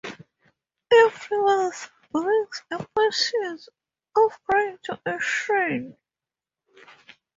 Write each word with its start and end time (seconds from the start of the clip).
Everyone 0.91 1.71
brings 2.11 2.63
a 2.71 2.83
portion 2.95 3.43
of 3.51 3.59
the 4.15 4.37
grain 4.47 4.79
to 4.85 4.99
a 5.05 5.19
shrine. 5.19 5.95